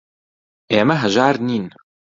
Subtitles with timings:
[0.71, 1.65] ئێمە هەژار نین.